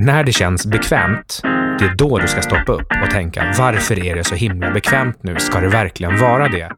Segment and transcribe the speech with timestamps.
[0.00, 1.40] När det känns bekvämt,
[1.78, 5.22] det är då du ska stoppa upp och tänka varför är det så himla bekvämt
[5.22, 5.36] nu?
[5.38, 6.70] Ska det verkligen vara det?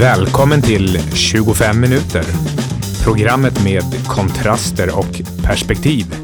[0.00, 2.24] Välkommen till 25 minuter.
[3.04, 6.14] Programmet med kontraster och perspektiv.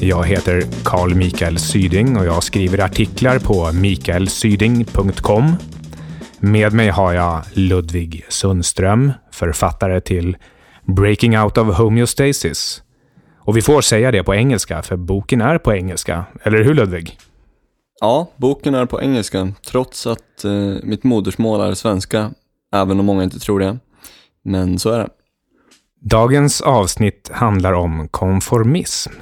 [0.00, 5.56] Jag heter Carl Mikael Syding och jag skriver artiklar på mikaelsyding.com.
[6.44, 10.36] Med mig har jag Ludvig Sundström, författare till
[10.82, 12.82] Breaking Out of Homeostasis.
[13.38, 16.24] Och vi får säga det på engelska, för boken är på engelska.
[16.42, 17.18] Eller hur Ludvig?
[18.00, 22.30] Ja, boken är på engelska, trots att eh, mitt modersmål är svenska,
[22.74, 23.78] även om många inte tror det.
[24.44, 25.08] Men så är det.
[26.00, 29.12] Dagens avsnitt handlar om konformism.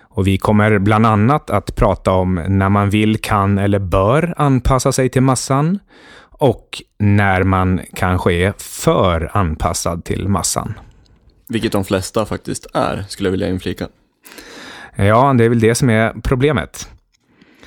[0.00, 4.92] Och vi kommer bland annat att prata om när man vill, kan eller bör anpassa
[4.92, 5.78] sig till massan
[6.38, 10.74] och när man kanske är för anpassad till massan.
[11.48, 13.88] Vilket de flesta faktiskt är, skulle jag vilja inflika.
[14.96, 16.88] Ja, det är väl det som är problemet.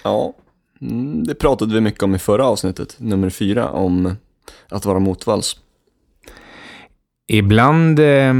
[0.03, 0.33] Ja,
[0.81, 4.15] mm, det pratade vi mycket om i förra avsnittet, nummer fyra, om
[4.69, 5.59] att vara motvalls.
[7.27, 8.33] Ibland eh,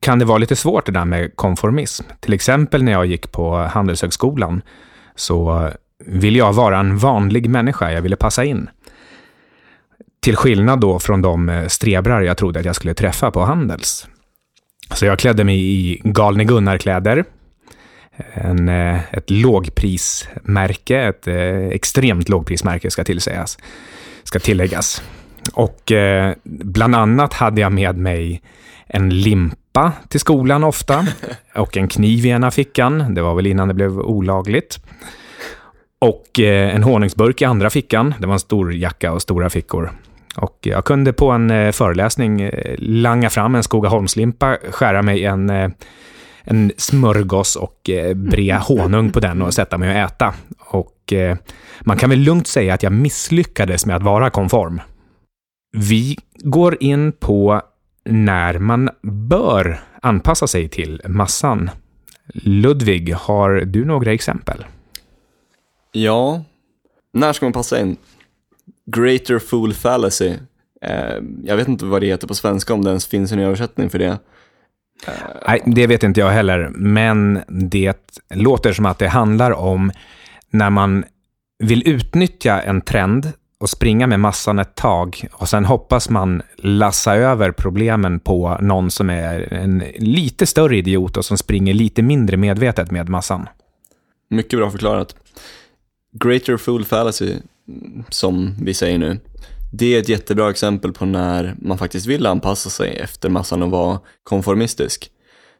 [0.00, 2.04] kan det vara lite svårt det där med konformism.
[2.20, 4.62] Till exempel när jag gick på Handelshögskolan
[5.14, 5.70] så
[6.04, 8.70] ville jag vara en vanlig människa, jag ville passa in.
[10.26, 14.08] Till skillnad då från de eh, strebrar jag trodde att jag skulle träffa på Handels.
[14.94, 17.24] Så jag klädde mig i Galne Gunnar-kläder.
[18.32, 23.58] En, eh, ett lågprismärke, ett eh, extremt lågprismärke ska tillsägas,
[24.24, 25.02] ska tilläggas.
[25.52, 25.92] Och
[26.44, 28.42] bland annat hade jag med mig
[28.86, 31.06] en limpa till skolan ofta
[31.54, 33.14] och en kniv i ena fickan.
[33.14, 34.78] Det var väl innan det blev olagligt.
[35.98, 38.14] Och en honungsburk i andra fickan.
[38.18, 39.92] Det var en stor jacka och stora fickor.
[40.36, 45.50] Och jag kunde på en eh, föreläsning eh, langa fram en Skogaholmslimpa, skära mig en,
[45.50, 45.70] eh,
[46.44, 50.34] en smörgås och bre honung på den och sätta mig och äta.
[50.58, 51.12] Och
[51.80, 54.80] man kan väl lugnt säga att jag misslyckades med att vara konform.
[55.72, 57.62] Vi går in på
[58.04, 61.70] när man bör anpassa sig till massan.
[62.34, 64.64] Ludvig, har du några exempel?
[65.92, 66.44] Ja,
[67.12, 67.96] när ska man passa in?
[68.86, 70.34] Greater Fool Fallacy.
[70.82, 73.90] Eh, jag vet inte vad det heter på svenska, om det ens finns en översättning
[73.90, 74.18] för det.
[75.06, 75.12] Eh,
[75.46, 79.92] Nej, det vet inte jag heller, men det låter som att det handlar om
[80.50, 81.04] när man
[81.58, 87.14] vill utnyttja en trend och springa med massan ett tag och sen hoppas man lassa
[87.16, 92.36] över problemen på någon som är en lite större idiot och som springer lite mindre
[92.36, 93.48] medvetet med massan.
[94.30, 95.16] Mycket bra förklarat.
[96.12, 97.34] Greater Fool Fallacy
[98.08, 99.18] som vi säger nu,
[99.72, 103.70] det är ett jättebra exempel på när man faktiskt vill anpassa sig efter massan och
[103.70, 105.10] vara konformistisk.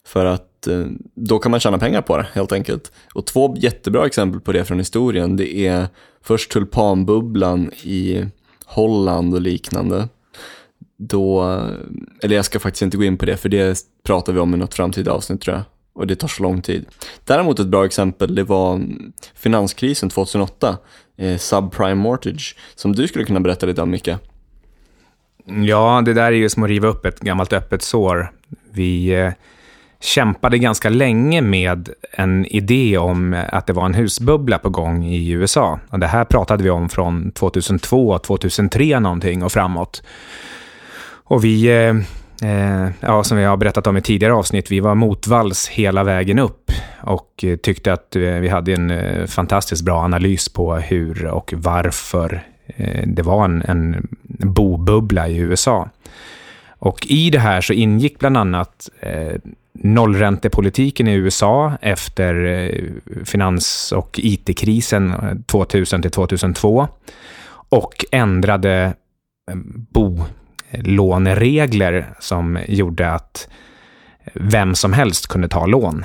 [0.06, 2.92] För att eh, då kan man tjäna pengar på det helt enkelt.
[3.14, 5.88] Och två jättebra exempel på det från historien, det är
[6.22, 8.26] först tulpanbubblan i
[8.64, 10.08] Holland och liknande.
[10.98, 11.70] Då, eh,
[12.22, 14.56] eller jag ska faktiskt inte gå in på det, för det pratar vi om i
[14.56, 15.64] något framtida avsnitt tror jag.
[15.94, 16.86] Och det tar så lång tid.
[17.24, 20.76] Däremot ett bra exempel, det var mm, finanskrisen 2008
[21.16, 24.10] eh, subprime mortgage, som du skulle kunna berätta lite om, Micke.
[25.44, 28.32] Ja, det där är ju som att riva upp ett gammalt öppet sår.
[28.72, 29.32] Vi eh,
[30.00, 35.04] kämpade ganska länge med en idé om eh, att det var en husbubbla på gång
[35.04, 35.80] i USA.
[35.90, 40.02] Och det här pratade vi om från 2002, 2003 någonting och framåt.
[41.24, 41.94] Och vi eh,
[42.42, 46.38] Eh, ja, som vi har berättat om i tidigare avsnitt, vi var motvalls hela vägen
[46.38, 46.72] upp
[47.06, 51.54] och eh, tyckte att eh, vi hade en eh, fantastiskt bra analys på hur och
[51.56, 52.42] varför
[53.04, 54.08] det var en, en
[54.38, 55.88] bobubbla i USA.
[56.78, 59.34] Och i det här så ingick bland annat eh,
[59.72, 62.80] nollräntepolitiken i USA efter eh,
[63.24, 65.14] finans och IT-krisen
[65.46, 66.88] 2000 till 2002
[67.68, 68.94] och ändrade
[69.92, 73.48] bolåneregler som gjorde att
[74.34, 76.04] vem som helst kunde ta lån.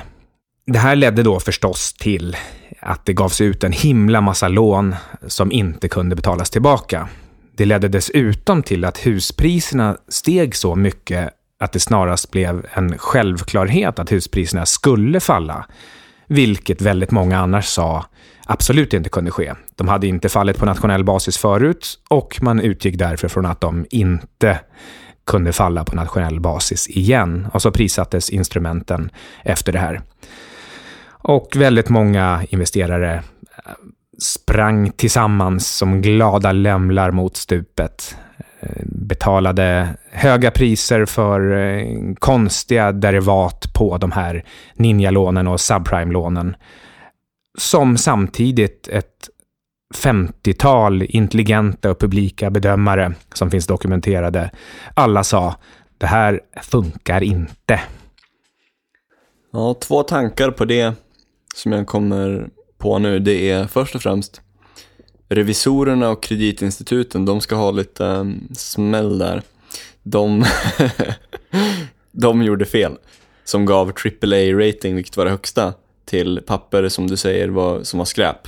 [0.66, 2.38] Det här ledde då förstås till
[2.80, 4.96] att det gavs ut en himla massa lån
[5.28, 7.10] som inte kunde betalas tillbaka.
[7.58, 11.30] Det ledde dessutom till att huspriserna steg så mycket
[11.60, 15.66] att det snarast blev en självklarhet att huspriserna skulle falla.
[16.28, 18.06] Vilket väldigt många annars sa
[18.46, 19.54] absolut inte kunde ske.
[19.76, 23.86] De hade inte fallit på nationell basis förut och man utgick därför från att de
[23.90, 24.60] inte
[25.26, 27.48] kunde falla på nationell basis igen.
[27.54, 29.10] Och så prissattes instrumenten
[29.44, 30.02] efter det här.
[31.24, 33.72] Och väldigt många investerare eh,
[34.22, 38.16] sprang tillsammans som glada lämlar mot stupet.
[38.60, 44.46] Eh, betalade höga priser för eh, konstiga derivat på de här
[44.76, 46.56] ninjalånen och subprime-lånen.
[47.58, 49.30] Som samtidigt ett
[49.96, 54.52] 50-tal intelligenta och publika bedömare som finns dokumenterade.
[54.94, 55.56] Alla sa,
[55.98, 57.80] det här funkar inte.
[59.54, 60.96] Ja, två tankar på det
[61.56, 64.42] som jag kommer på nu, det är först och främst
[65.32, 69.42] revisorerna och kreditinstituten, de ska ha lite um, smäll där.
[70.04, 70.46] De,
[72.12, 72.98] de gjorde fel,
[73.44, 75.74] som gav AAA-rating, vilket var det högsta,
[76.06, 78.48] till papper som du säger var, som var skräp.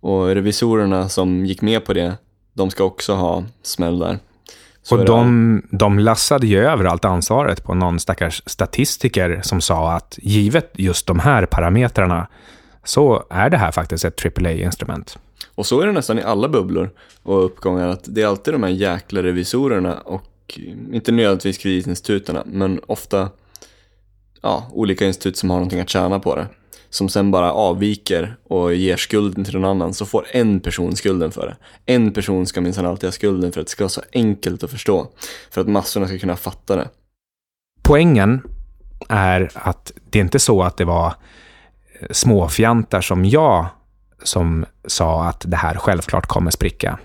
[0.00, 2.14] Och revisorerna som gick med på det,
[2.52, 4.18] de ska också ha smäll där.
[4.88, 9.92] Så och de, de lassade ju över allt ansvaret på någon stackars statistiker som sa
[9.92, 12.28] att givet just de här parametrarna
[12.84, 15.18] så är det här faktiskt ett AAA-instrument.
[15.54, 16.90] Och så är det nästan i alla bubblor
[17.22, 20.58] och uppgångar, att det är alltid de här jäkla revisorerna och
[20.92, 23.28] inte nödvändigtvis kreditinstituten, men ofta
[24.42, 26.46] ja, olika institut som har någonting att tjäna på det
[26.90, 31.30] som sen bara avviker och ger skulden till någon annan så får en person skulden
[31.30, 31.56] för det.
[31.92, 34.70] En person ska minsann alltid ha skulden för att det ska vara så enkelt att
[34.70, 35.06] förstå.
[35.50, 36.88] För att massorna ska kunna fatta det.
[37.82, 38.42] Poängen
[39.08, 43.66] är att det är inte så att det var eh, småfjantar som jag
[44.22, 46.98] som sa att det här självklart kommer spricka.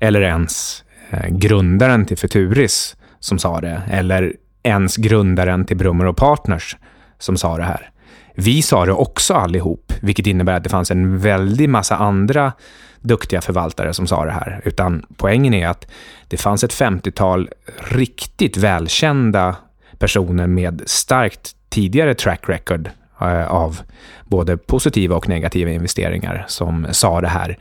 [0.00, 3.82] Eller ens eh, grundaren till Futuris som sa det.
[3.90, 6.76] Eller ens grundaren till Brummer och Partners
[7.18, 7.90] som sa det här.
[8.40, 12.52] Vi sa det också allihop, vilket innebär att det fanns en väldig massa andra
[13.00, 14.60] duktiga förvaltare som sa det här.
[14.64, 15.86] Utan poängen är att
[16.28, 17.48] det fanns ett 50-tal
[17.90, 19.56] riktigt välkända
[19.98, 22.90] personer med starkt tidigare track record
[23.20, 23.80] eh, av
[24.24, 27.58] både positiva och negativa investeringar som sa det här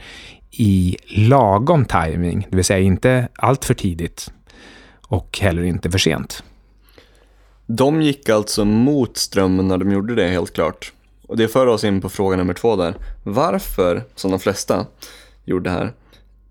[0.51, 4.31] i lagom timing, det vill säga inte allt för tidigt
[5.07, 6.43] och heller inte för sent.
[7.67, 10.93] De gick alltså mot strömmen när de gjorde det helt klart.
[11.27, 12.95] Och det för oss in på fråga nummer två där.
[13.23, 14.85] Varför, som de flesta
[15.45, 15.93] gjorde här,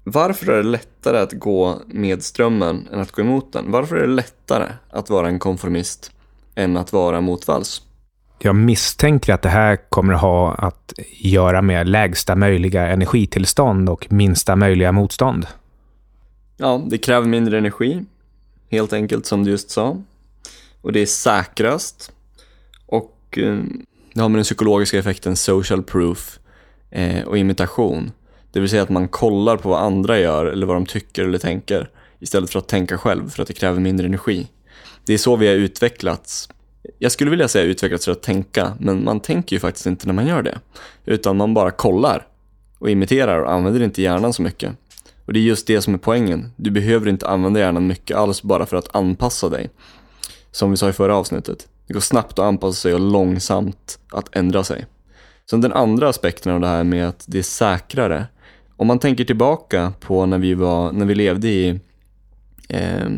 [0.04, 3.70] varför är det lättare att gå med strömmen än att gå emot den?
[3.70, 6.12] Varför är det lättare att vara en konformist
[6.54, 7.82] än att vara motvalls?
[8.38, 14.12] Jag misstänker att det här kommer att ha att göra med lägsta möjliga energitillstånd och
[14.12, 15.46] minsta möjliga motstånd.
[16.56, 18.04] Ja, det kräver mindre energi,
[18.70, 19.96] helt enkelt som du just sa
[20.86, 22.12] och det är säkrast
[22.86, 23.58] och eh,
[24.14, 26.38] det har med den psykologiska effekten social proof
[26.90, 28.12] eh, och imitation.
[28.52, 31.38] Det vill säga att man kollar på vad andra gör eller vad de tycker eller
[31.38, 34.46] tänker istället för att tänka själv för att det kräver mindre energi.
[35.04, 36.48] Det är så vi har utvecklats.
[36.98, 40.14] Jag skulle vilja säga utvecklats för att tänka, men man tänker ju faktiskt inte när
[40.14, 40.58] man gör det.
[41.04, 42.26] Utan man bara kollar
[42.78, 44.72] och imiterar och använder inte hjärnan så mycket.
[45.24, 46.52] Och det är just det som är poängen.
[46.56, 49.70] Du behöver inte använda hjärnan mycket alls bara för att anpassa dig
[50.56, 51.69] som vi sa i förra avsnittet.
[51.87, 54.87] Det går snabbt att anpassa sig och långsamt att ändra sig.
[55.50, 58.26] Sen den andra aspekten av det här med att det är säkrare.
[58.76, 61.81] Om man tänker tillbaka på när vi, var, när vi levde i
[62.69, 63.08] eh,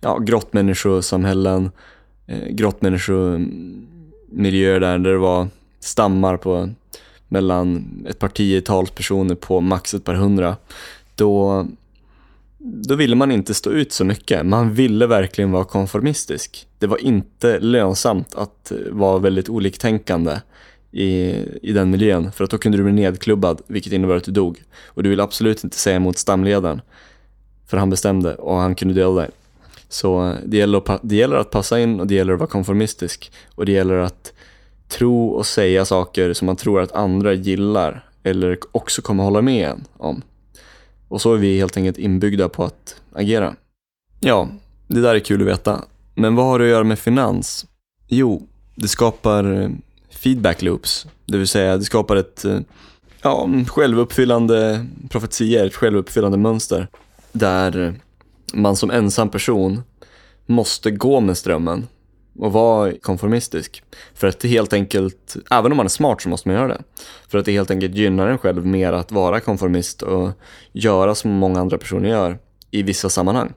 [0.00, 1.70] ja, grottmänniskosamhällen,
[2.26, 5.48] eh, grottmänniskomiljöer där, där det var
[5.80, 6.68] stammar på
[7.28, 10.56] mellan ett par tiotals personer på max ett par hundra.
[11.14, 11.66] Då
[12.62, 14.46] då ville man inte stå ut så mycket.
[14.46, 16.66] Man ville verkligen vara konformistisk.
[16.78, 20.40] Det var inte lönsamt att eh, vara väldigt oliktänkande
[20.92, 24.32] i, i den miljön, för att då kunde du bli nedklubbad, vilket innebar att du
[24.32, 24.62] dog.
[24.86, 26.80] Och du ville absolut inte säga emot stamledaren,
[27.66, 29.30] för han bestämde och han kunde döda dig.
[29.88, 32.50] Så eh, det gäller, att, det gäller att passa in och det gäller att vara
[32.50, 33.32] konformistisk.
[33.54, 34.32] Och det gäller att
[34.88, 39.68] tro och säga saker som man tror att andra gillar eller också kommer hålla med
[39.68, 40.22] en om.
[41.10, 43.54] Och så är vi helt enkelt inbyggda på att agera.
[44.20, 44.48] Ja,
[44.86, 45.84] det där är kul att veta.
[46.14, 47.66] Men vad har det att göra med finans?
[48.08, 49.70] Jo, det skapar eh,
[50.10, 51.06] feedback loops.
[51.26, 52.58] Det vill säga, det skapar ett eh,
[53.22, 56.88] ja, självuppfyllande profetia, ett självuppfyllande mönster.
[57.32, 57.94] Där
[58.52, 59.82] man som ensam person
[60.46, 61.86] måste gå med strömmen
[62.38, 63.82] och vara konformistisk.
[64.14, 66.82] För att det helt enkelt, även om man är smart så måste man göra det.
[67.28, 70.30] För att det helt enkelt gynnar en själv mer att vara konformist och
[70.72, 72.38] göra som många andra personer gör
[72.70, 73.52] i vissa sammanhang.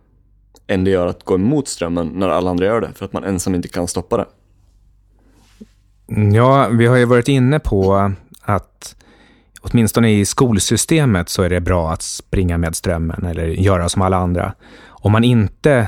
[0.68, 3.24] Än det gör att gå emot strömmen när alla andra gör det, för att man
[3.24, 4.26] ensam inte kan stoppa det.
[6.10, 8.12] Mm, ja, vi har ju varit inne på
[8.42, 8.96] att
[9.62, 14.18] åtminstone i skolsystemet så är det bra att springa med strömmen eller göra som alla
[14.18, 14.54] andra.
[14.88, 15.88] Om man inte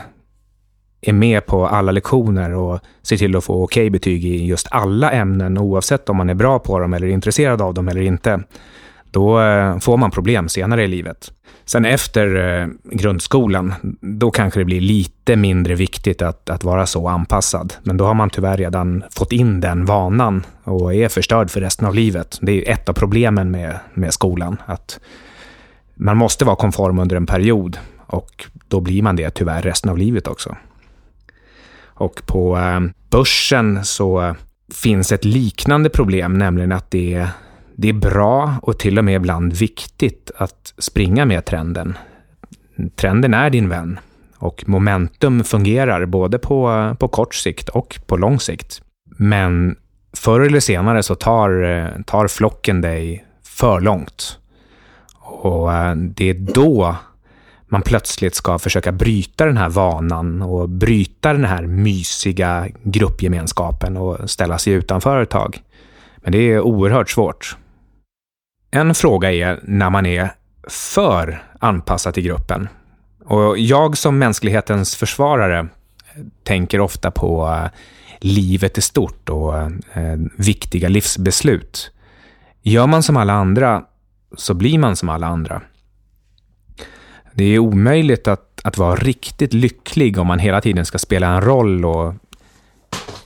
[1.05, 5.11] är med på alla lektioner och ser till att få okej betyg i just alla
[5.11, 8.43] ämnen, oavsett om man är bra på dem eller intresserad av dem eller inte,
[9.11, 11.31] då eh, får man problem senare i livet.
[11.65, 17.07] Sen efter eh, grundskolan, då kanske det blir lite mindre viktigt att, att vara så
[17.07, 17.73] anpassad.
[17.83, 21.87] Men då har man tyvärr redan fått in den vanan och är förstörd för resten
[21.87, 22.37] av livet.
[22.41, 24.99] Det är ett av problemen med, med skolan, att
[25.95, 29.97] man måste vara konform under en period och då blir man det tyvärr resten av
[29.97, 30.55] livet också.
[31.95, 34.33] Och på eh, börsen så eh,
[34.73, 37.27] finns ett liknande problem, nämligen att det
[37.77, 41.97] det är bra och till och med ibland viktigt att springa med trenden.
[42.95, 43.99] Trenden är din vän
[44.37, 48.81] och momentum fungerar både på, eh, på kort sikt och på lång sikt.
[49.17, 49.75] Men
[50.17, 54.39] förr eller senare så tar, tar flocken dig för långt.
[55.19, 56.95] Och det är då
[57.67, 64.29] man plötsligt ska försöka bryta den här vanan och bryta den här mysiga gruppgemenskapen och
[64.29, 65.61] ställa sig utanför ett tag.
[66.17, 67.57] Men det är oerhört svårt.
[68.71, 70.29] En fråga är när man är
[70.67, 72.67] för anpassad till gruppen.
[73.25, 75.67] Och jag som mänsklighetens försvarare
[76.43, 77.69] tänker ofta på eh,
[78.19, 79.71] livet i stort och eh,
[80.37, 81.91] viktiga livsbeslut.
[82.61, 83.83] Gör man som alla andra
[84.37, 85.61] så blir man som alla andra.
[87.37, 91.41] Det är omöjligt att, att vara riktigt lycklig om man hela tiden ska spela en
[91.41, 92.13] roll och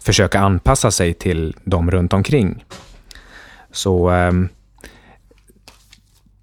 [0.02, 2.66] försöka anpassa sig till de runt omkring.
[3.72, 4.32] Så eh,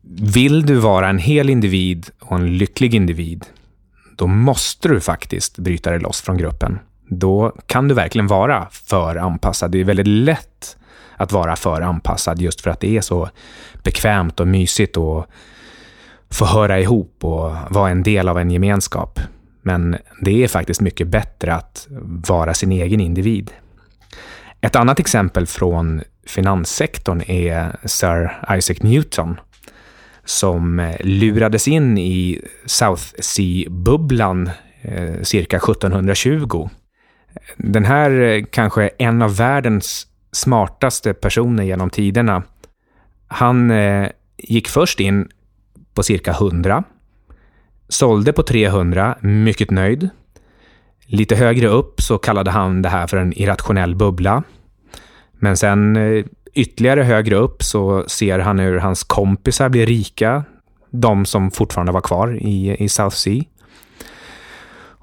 [0.08, 3.44] vill du vara en hel individ och en lycklig individ,
[4.16, 6.78] då måste du faktiskt bryta dig loss från gruppen.
[7.08, 9.70] Då kan du verkligen vara för anpassad.
[9.70, 10.76] Det är väldigt lätt
[11.16, 13.30] att vara för anpassad just för att det är så
[13.82, 15.26] bekvämt och mysigt och
[16.30, 19.21] få höra ihop och vara en del av en gemenskap.
[19.62, 21.87] Men det är faktiskt mycket bättre att
[22.28, 23.50] vara sin egen individ.
[24.61, 29.37] Ett annat exempel från finanssektorn är Sir Isaac Newton
[30.25, 34.50] som lurades in i South Sea-bubblan
[34.83, 36.68] eh, cirka 1720.
[37.56, 42.42] Den här eh, kanske en av världens smartaste personer genom tiderna.
[43.28, 45.28] Han eh, gick först in
[45.97, 46.85] på cirka 100,
[47.88, 50.09] sålde på 300, mycket nöjd.
[51.07, 54.43] Lite högre upp så kallade han det här för en irrationell bubbla.
[55.38, 56.25] Men sen eh,
[56.57, 60.45] Ytterligare högre upp så ser han hur hans kompisar blir rika,
[60.91, 63.45] de som fortfarande var kvar i, i South Sea.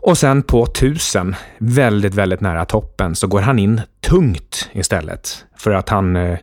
[0.06, 5.46] Och sen på 1000, väldigt, väldigt nära toppen, så går han in tungt istället.
[5.58, 6.38] För att han, eh,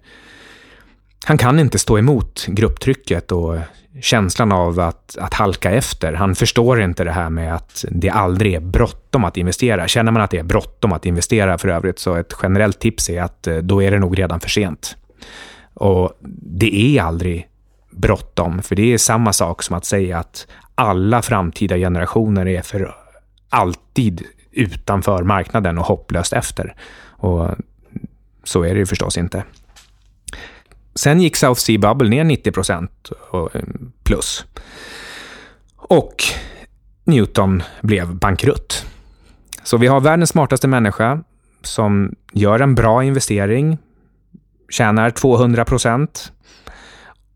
[1.24, 3.56] han kan inte stå emot grupptrycket och
[4.00, 6.12] känslan av att, att halka efter.
[6.12, 9.88] Han förstår inte det här med att det aldrig är bråttom att investera.
[9.88, 13.22] Känner man att det är bråttom att investera för övrigt, så ett generellt tips är
[13.22, 14.96] att eh, då är det nog redan för sent.
[15.74, 16.12] Och
[16.42, 17.48] det är aldrig
[17.90, 22.94] bråttom, för det är samma sak som att säga att alla framtida generationer är för
[23.48, 24.22] alltid
[24.52, 26.74] utanför marknaden och hopplöst efter.
[27.06, 27.48] Och
[28.44, 29.44] så är det ju förstås inte.
[30.94, 33.60] Sen gick South Sea Bubble ner 90 procent eh,
[34.02, 34.46] plus.
[35.76, 36.24] Och
[37.04, 38.86] Newton blev bankrutt.
[39.64, 41.22] Så vi har världens smartaste människa
[41.62, 43.78] som gör en bra investering
[44.70, 46.32] tjänar 200 procent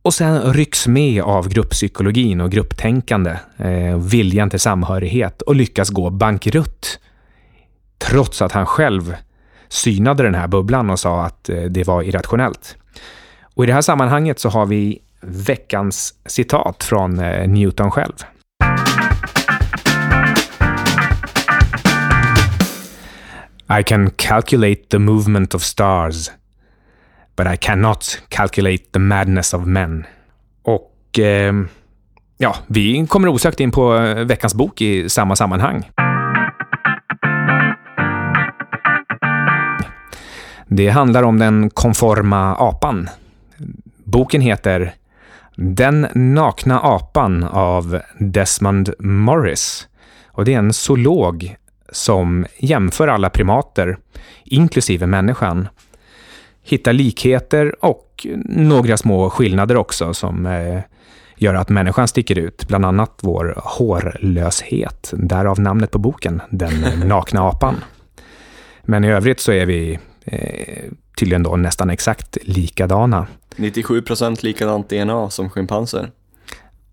[0.03, 6.11] och sen rycks med av grupppsykologin och grupptänkande, eh, viljan till samhörighet och lyckas gå
[6.11, 7.01] bankrutt.
[7.99, 9.15] Trots att han själv
[9.69, 12.77] synade den här bubblan och sa att eh, det var irrationellt.
[13.55, 18.13] Och I det här sammanhanget så har vi veckans citat från eh, Newton själv.
[23.81, 26.31] I can calculate the movement of stars
[27.37, 30.07] But I cannot calculate the madness of men.
[30.63, 31.55] Och eh,
[32.39, 35.91] ja, vi kommer osökt in på eh, veckans bok i samma sammanhang.
[40.67, 43.09] Det handlar om den konforma apan.
[44.15, 44.95] Boken heter
[45.57, 49.89] Den nakna apan av Desmond Morris.
[50.27, 51.57] Och det är en zoolog
[51.93, 53.99] som jämför alla primater,
[54.45, 55.69] inklusive människan,
[56.63, 60.81] hittar likheter och några små skillnader också som eh,
[61.37, 62.69] gör att människan sticker ut.
[62.69, 67.75] Bland annat vår hårlöshet, därav namnet på boken, Den nakna apan.
[68.83, 70.85] Men i övrigt så är vi eh,
[71.19, 73.27] tydligen då nästan exakt likadana.
[73.57, 76.11] 97 procent likadant DNA som schimpanser.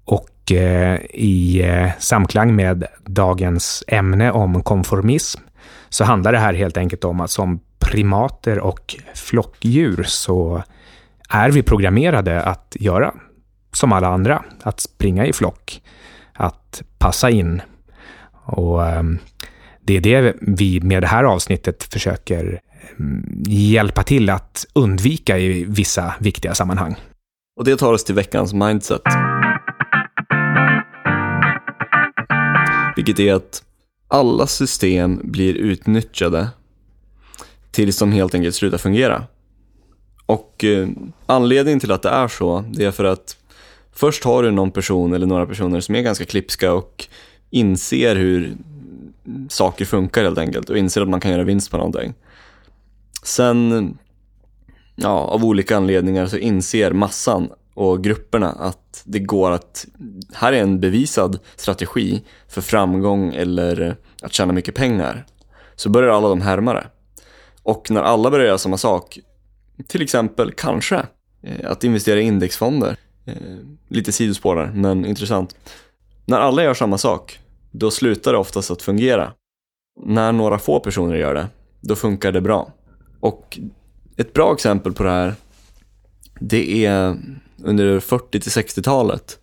[0.05, 5.41] Och eh, i eh, samklang med dagens ämne om konformism
[5.89, 10.63] så handlar det här helt enkelt om att som primater och flockdjur så
[11.29, 13.13] är vi programmerade att göra
[13.73, 15.81] som alla andra, att springa i flock,
[16.33, 17.61] att passa in.
[18.31, 19.03] Och eh,
[19.81, 22.61] det är det vi med det här avsnittet försöker
[23.47, 26.95] hjälpa till att undvika i vissa viktiga sammanhang.
[27.55, 29.01] Och det tar oss till veckans mindset.
[32.95, 33.63] Vilket är att
[34.07, 36.49] alla system blir utnyttjade
[37.71, 39.23] tills de helt enkelt slutar fungera.
[40.25, 40.87] Och eh,
[41.25, 43.37] anledningen till att det är så, det är för att
[43.93, 47.07] först har du någon person eller några personer som är ganska klipska och
[47.49, 48.55] inser hur
[49.49, 52.13] saker funkar helt enkelt och inser att man kan göra vinst på någonting.
[53.23, 53.97] Sen,
[54.95, 59.85] ja, av olika anledningar så inser massan och grupperna att det går att,
[60.33, 65.25] här är en bevisad strategi för framgång eller att tjäna mycket pengar.
[65.75, 66.87] Så börjar alla de härma det.
[67.63, 69.19] Och när alla börjar göra samma sak,
[69.87, 71.05] till exempel kanske
[71.43, 73.33] eh, att investera i indexfonder, eh,
[73.87, 75.55] lite sidospår där, men intressant.
[76.25, 77.39] När alla gör samma sak,
[77.71, 79.33] då slutar det oftast att fungera.
[80.05, 81.47] När några få personer gör det,
[81.81, 82.71] då funkar det bra.
[83.21, 83.59] Och
[84.17, 85.35] ett bra exempel på det här,
[86.39, 87.17] det är
[87.63, 89.39] under 40 till 60-talet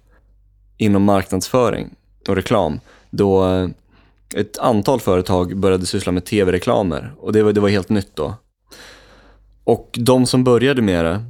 [0.76, 1.94] inom marknadsföring
[2.28, 2.80] och reklam,
[3.10, 3.68] då eh,
[4.34, 8.34] ett antal företag började syssla med tv-reklamer och det var, det var helt nytt då.
[9.64, 11.24] Och de som började med det,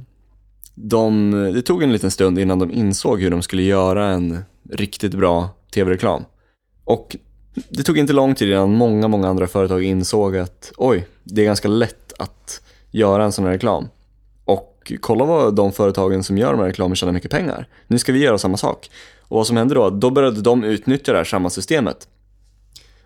[0.75, 4.39] de, det tog en liten stund innan de insåg hur de skulle göra en
[4.69, 6.23] riktigt bra tv-reklam.
[6.83, 7.15] Och
[7.69, 11.45] det tog inte lång tid innan många, många andra företag insåg att oj, det är
[11.45, 12.61] ganska lätt att
[12.91, 13.87] göra en sån här reklam.
[14.45, 17.67] Och kolla vad de företagen som gör de här reklamen tjänar mycket pengar.
[17.87, 18.89] Nu ska vi göra samma sak.
[19.19, 19.89] Och vad som hände då?
[19.89, 22.07] Då började de utnyttja det här samma systemet.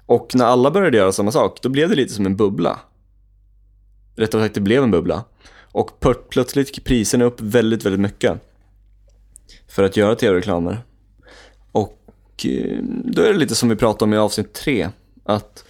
[0.06, 2.80] Och när alla började göra samma sak, då blev det lite som en bubbla.
[4.16, 5.24] Rättare sagt, det blev en bubbla.
[5.72, 8.40] Och plötsligt gick priserna upp väldigt, väldigt mycket.
[9.68, 10.84] För att göra tv-reklamer.
[11.72, 11.98] Och
[12.46, 14.90] eh, då är det lite som vi pratade om i avsnitt tre.
[15.24, 15.66] Att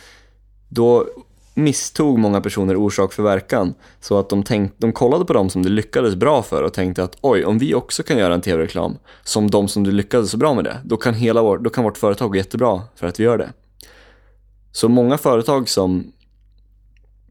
[0.70, 1.08] då
[1.54, 3.74] misstog många personer orsak för verkan.
[4.00, 7.04] Så att de, tänkt, de kollade på dem som det lyckades bra för och tänkte
[7.04, 10.38] att oj, om vi också kan göra en tv-reklam som de som det lyckades så
[10.38, 13.20] bra med det, då kan, hela vår, då kan vårt företag gå jättebra för att
[13.20, 13.50] vi gör det.
[14.72, 16.12] Så många företag som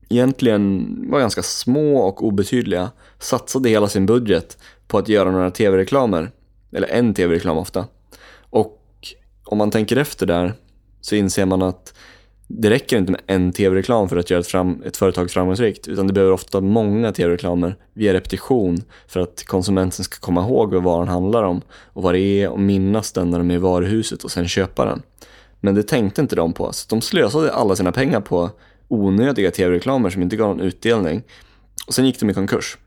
[0.08, 6.30] egentligen var ganska små och obetydliga satsade hela sin budget på att göra några tv-reklamer,
[6.72, 7.86] eller en tv-reklam ofta.
[8.50, 8.78] Och
[9.44, 10.54] om man tänker efter där
[11.00, 11.94] så inser man att
[12.58, 16.06] det räcker inte med en tv-reklam för att göra ett, fram, ett företag framgångsrikt, utan
[16.06, 21.08] det behöver ofta många tv-reklamer via repetition för att konsumenten ska komma ihåg vad varan
[21.08, 24.30] handlar om och vad det är och minnas den när de är i varuhuset och
[24.30, 25.02] sen köpa den.
[25.60, 28.50] Men det tänkte inte de på, så de slösade alla sina pengar på
[28.88, 31.22] onödiga tv-reklamer som inte gav någon utdelning.
[31.86, 32.78] Och sen gick de i konkurs.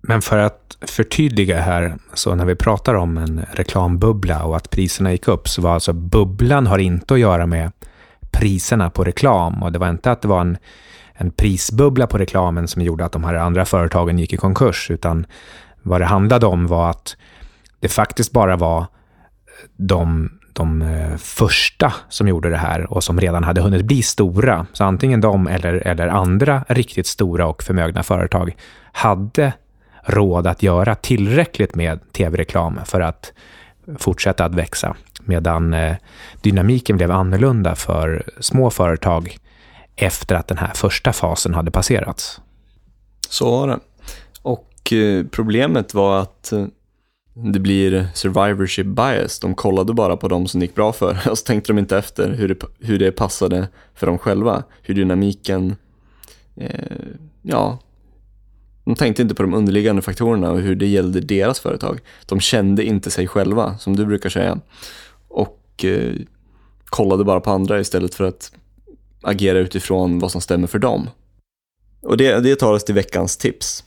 [0.00, 5.12] Men för att förtydliga här, så när vi pratar om en reklambubbla och att priserna
[5.12, 7.70] gick upp, så var alltså bubblan har inte att göra med
[8.30, 10.56] priserna på reklam och det var inte att det var en,
[11.12, 15.26] en prisbubbla på reklamen som gjorde att de här andra företagen gick i konkurs, utan
[15.82, 17.16] vad det handlade om var att
[17.80, 18.86] det faktiskt bara var eh,
[19.76, 24.66] de de eh, första som gjorde det här och som redan hade hunnit bli stora.
[24.72, 28.56] Så antingen de eller, eller andra riktigt stora och förmögna företag
[28.92, 29.52] hade
[30.04, 33.32] råd att göra tillräckligt med tv-reklam för att
[33.98, 34.96] fortsätta att växa.
[35.24, 35.96] Medan eh,
[36.42, 39.36] dynamiken blev annorlunda för små företag
[39.96, 42.40] efter att den här första fasen hade passerats.
[43.28, 43.78] Så var det.
[44.42, 46.66] Och eh, problemet var att eh,
[47.34, 49.38] det blir survivorship bias.
[49.38, 51.98] De kollade bara på de som det gick bra för och så tänkte de inte
[51.98, 54.62] efter hur det, hur det passade för dem själva.
[54.82, 55.76] Hur dynamiken,
[56.56, 56.96] eh,
[57.42, 57.78] ja,
[58.84, 62.00] de tänkte inte på de underliggande faktorerna och hur det gällde deras företag.
[62.26, 64.58] De kände inte sig själva, som du brukar säga.
[65.80, 66.14] Och eh,
[66.84, 68.52] kollade bara på andra istället för att
[69.22, 71.10] agera utifrån vad som stämmer för dem.
[72.02, 73.84] Och det, det tar oss till veckans tips.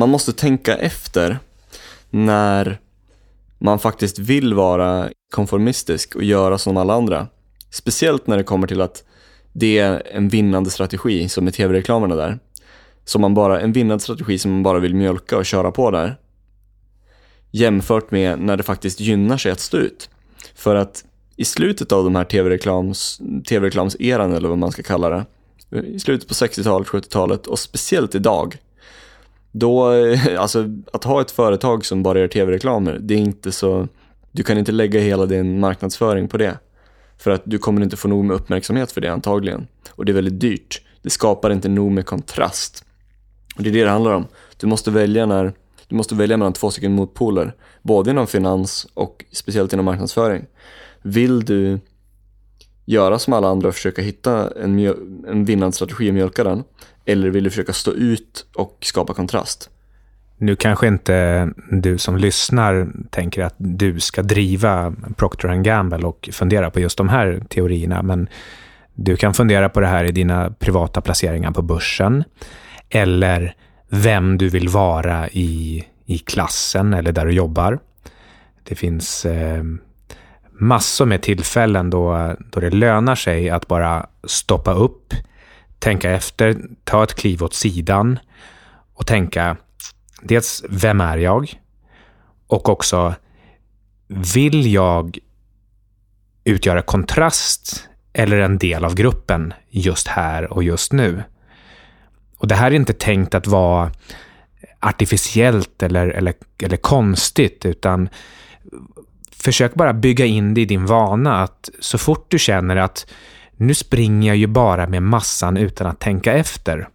[0.00, 1.38] man måste tänka efter
[2.10, 2.78] när
[3.58, 7.26] man faktiskt vill vara konformistisk och göra som alla andra.
[7.70, 9.04] Speciellt när det kommer till att
[9.52, 12.38] det är en vinnande strategi som är tv-reklamerna där.
[13.04, 16.16] Som man bara, en vinnande strategi som man bara vill mjölka och köra på där.
[17.50, 20.10] Jämfört med när det faktiskt gynnar sig att stå ut.
[20.54, 21.04] För att
[21.36, 25.24] i slutet av de här tv-reklams, tv-reklamseran eller vad man ska kalla det.
[25.86, 28.56] I slutet på 60-talet, 70-talet och speciellt idag
[29.52, 29.92] då,
[30.38, 33.88] alltså att ha ett företag som bara gör tv-reklamer, det är inte så,
[34.32, 36.58] du kan inte lägga hela din marknadsföring på det.
[37.18, 39.66] För att du kommer inte få nog med uppmärksamhet för det antagligen.
[39.90, 40.82] Och det är väldigt dyrt.
[41.02, 42.84] Det skapar inte nog med kontrast.
[43.56, 44.26] Och det är det det handlar om.
[44.56, 45.52] Du måste välja när
[45.90, 50.44] du måste välja mellan två stycken motpoler, både inom finans och speciellt inom marknadsföring.
[51.02, 51.80] Vill du
[52.84, 54.78] göra som alla andra och försöka hitta en,
[55.28, 56.64] en vinnande strategi och mjölka den?
[57.04, 59.70] Eller vill du försöka stå ut och skapa kontrast?
[60.38, 66.70] Nu kanske inte du som lyssnar tänker att du ska driva Procter Gamble och fundera
[66.70, 68.28] på just de här teorierna, men
[68.94, 72.24] du kan fundera på det här i dina privata placeringar på börsen
[72.90, 73.54] eller
[73.90, 77.78] vem du vill vara i, i klassen eller där du jobbar.
[78.62, 79.64] Det finns eh,
[80.50, 85.14] massor med tillfällen då, då det lönar sig att bara stoppa upp,
[85.78, 88.18] tänka efter, ta ett kliv åt sidan
[88.94, 89.56] och tänka
[90.22, 91.60] dels vem är jag?
[92.46, 93.14] Och också
[94.08, 95.18] vill jag
[96.44, 101.22] utgöra kontrast eller en del av gruppen just här och just nu?
[102.40, 103.90] Och det här är inte tänkt att vara
[104.80, 108.08] artificiellt eller, eller, eller konstigt, utan
[109.32, 113.06] försök bara bygga in det i din vana att så fort du känner att
[113.56, 116.88] nu springer jag ju bara med massan utan att tänka efter.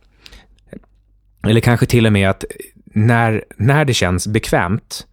[1.43, 2.45] Eller kanske till och med att
[2.85, 5.07] när, när det känns bekvämt,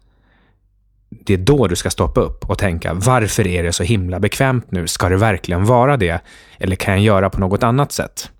[1.08, 4.70] det är då du ska stoppa upp och tänka varför är det så himla bekvämt
[4.70, 4.86] nu?
[4.86, 6.20] Ska det verkligen vara det?
[6.58, 8.30] Eller kan jag göra på något annat sätt?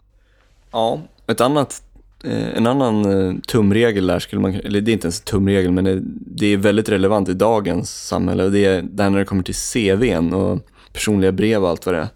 [0.71, 1.01] Ja,
[1.33, 1.83] ett annat,
[2.25, 5.73] eh, en annan eh, tumregel där skulle man, eller det är inte ens en tumregel,
[5.73, 9.25] men det, det är väldigt relevant i dagens samhälle och det är där när det
[9.25, 12.09] kommer till CVn och personliga brev och allt vad det är.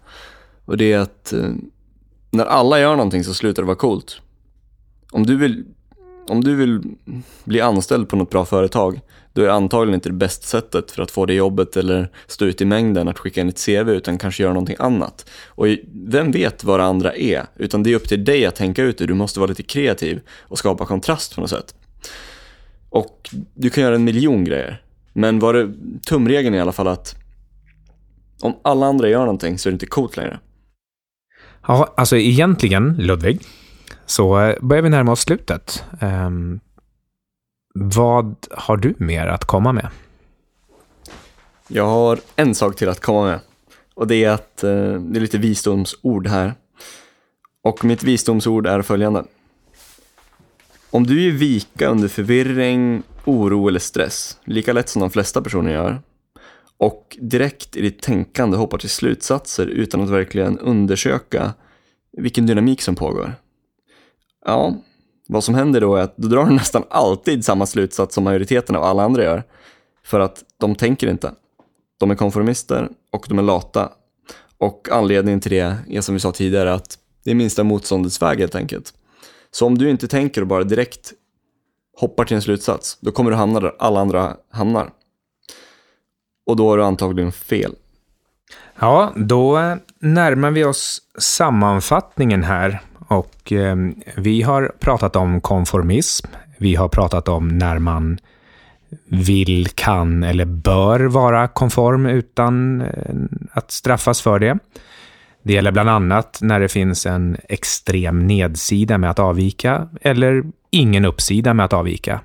[0.65, 1.49] Och det är att eh,
[2.31, 4.21] när alla gör någonting så slutar det vara coolt.
[5.11, 5.65] Om du vill,
[6.27, 6.81] om du vill
[7.43, 8.99] bli anställd på något bra företag,
[9.37, 12.61] då är antagligen inte det bästa sättet för att få det jobbet eller stå ut
[12.61, 15.29] i mängden att skicka in ett CV utan kanske göra någonting annat.
[15.45, 15.67] Och
[16.07, 17.45] vem vet vad det andra är?
[17.55, 19.05] Utan det är upp till dig att tänka ut det.
[19.05, 21.75] Du måste vara lite kreativ och skapa kontrast på något sätt.
[22.89, 24.81] Och du kan göra en miljon grejer.
[25.13, 25.73] Men var det
[26.07, 27.15] tumregeln i alla fall att
[28.41, 30.39] om alla andra gör någonting så är det inte coolt längre.
[31.67, 33.41] Ja, alltså egentligen, Ludvig,
[34.05, 35.83] så eh, börjar vi närma oss slutet.
[36.01, 36.59] Um,
[37.79, 39.87] vad har du mer att komma med?
[41.67, 43.39] Jag har en sak till att komma med.
[43.93, 46.53] Och det är att eh, det är lite visdomsord här.
[47.61, 49.23] Och mitt visdomsord är följande.
[50.89, 55.73] Om du ger vika under förvirring, oro eller stress, lika lätt som de flesta personer
[55.73, 56.01] gör,
[56.77, 61.53] och direkt i ditt tänkande hoppar till slutsatser utan att verkligen undersöka
[62.11, 63.35] vilken dynamik som pågår.
[64.45, 64.75] Ja,
[65.27, 68.83] vad som händer då är att du drar nästan alltid samma slutsats som majoriteten av
[68.83, 69.43] alla andra gör.
[70.03, 71.31] För att de tänker inte.
[71.99, 73.91] De är konformister och de är lata.
[74.57, 78.39] Och anledningen till det är som vi sa tidigare att det är minsta motståndets väg
[78.39, 78.93] helt enkelt.
[79.51, 81.13] Så om du inte tänker och bara direkt
[81.99, 84.89] hoppar till en slutsats, då kommer du hamna där alla andra hamnar.
[86.45, 87.75] Och då har du antagligen fel.
[88.79, 93.75] Ja, då närmar vi oss sammanfattningen här och eh,
[94.15, 96.27] vi har pratat om konformism.
[96.57, 98.19] Vi har pratat om när man
[99.05, 102.87] vill, kan eller bör vara konform utan eh,
[103.51, 104.57] att straffas för det.
[105.43, 111.05] Det gäller bland annat när det finns en extrem nedsida med att avvika eller ingen
[111.05, 112.19] uppsida med att avvika.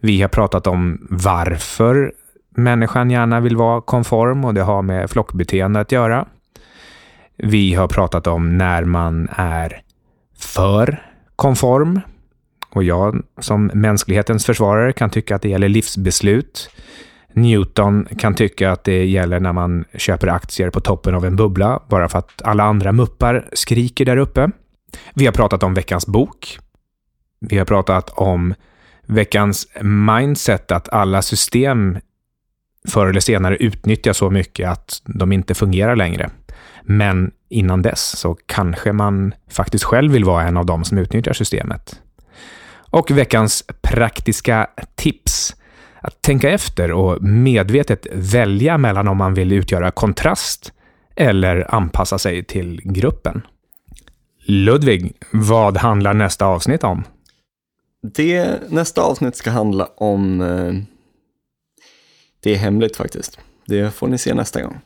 [0.00, 2.12] Vi har pratat om varför
[2.50, 6.26] människan gärna vill vara konform och det har med flockbeteende att göra.
[7.44, 9.82] Vi har pratat om när man är
[10.38, 11.02] för
[11.36, 12.00] konform.
[12.70, 16.70] Och jag som mänsklighetens försvarare kan tycka att det gäller livsbeslut.
[17.32, 21.82] Newton kan tycka att det gäller när man köper aktier på toppen av en bubbla
[21.88, 24.50] bara för att alla andra muppar skriker där uppe.
[25.14, 26.58] Vi har pratat om veckans bok.
[27.40, 28.54] Vi har pratat om
[29.06, 31.98] veckans mindset, att alla system
[32.88, 36.30] förr eller senare utnyttjas så mycket att de inte fungerar längre.
[36.82, 41.32] Men innan dess så kanske man faktiskt själv vill vara en av dem som utnyttjar
[41.32, 42.00] systemet.
[42.90, 45.56] Och veckans praktiska tips.
[46.00, 50.72] Att tänka efter och medvetet välja mellan om man vill utgöra kontrast
[51.16, 53.42] eller anpassa sig till gruppen.
[54.44, 57.04] Ludvig, vad handlar nästa avsnitt om?
[58.02, 60.40] Det, nästa avsnitt ska handla om...
[60.40, 60.74] Eh,
[62.40, 63.38] det är hemligt faktiskt.
[63.66, 64.80] Det får ni se nästa gång.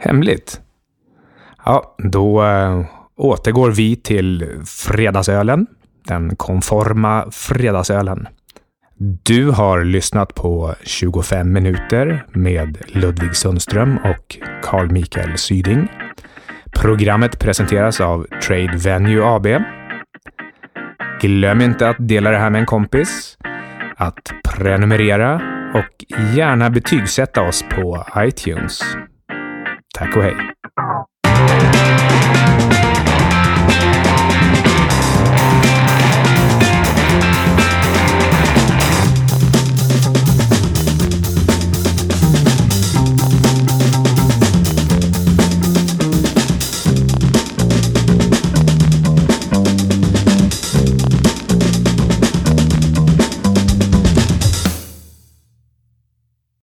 [0.00, 0.60] Hemligt?
[1.64, 2.84] Ja, då äh,
[3.16, 5.66] återgår vi till fredagsölen.
[6.08, 8.28] Den konforma fredagsölen.
[9.22, 15.88] Du har lyssnat på 25 minuter med Ludvig Sundström och Carl Mikael Syding.
[16.72, 19.46] Programmet presenteras av Trade Venue AB.
[21.20, 23.38] Glöm inte att dela det här med en kompis,
[23.96, 25.34] att prenumerera
[25.74, 28.82] och gärna betygsätta oss på iTunes.
[29.94, 30.59] Tack och hej!